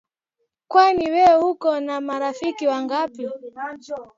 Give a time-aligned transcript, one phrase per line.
[0.71, 3.25] Kwani we uko na marafiki wangapi?